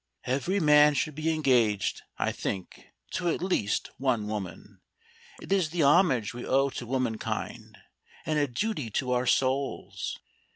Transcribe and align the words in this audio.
"Every 0.25 0.59
man 0.59 0.95
should 0.95 1.13
be 1.13 1.31
engaged, 1.31 2.01
I 2.17 2.31
think, 2.31 2.87
to 3.11 3.29
at 3.29 3.39
least 3.39 3.91
one 3.99 4.25
woman. 4.25 4.81
It 5.39 5.51
is 5.51 5.69
the 5.69 5.83
homage 5.83 6.33
we 6.33 6.43
owe 6.43 6.71
to 6.71 6.87
womankind, 6.87 7.77
and 8.25 8.39
a 8.39 8.47
duty 8.47 8.89
to 8.89 9.11
our 9.11 9.27
souls. 9.27 10.17